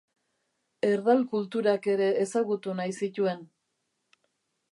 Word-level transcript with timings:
Erdal 0.87 1.21
kulturak 1.33 1.85
ere 1.93 2.09
ezagutu 2.23 2.75
nahi 2.81 2.97
zituen. 3.09 3.47